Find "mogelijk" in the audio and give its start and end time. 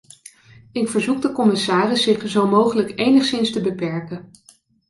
2.47-2.99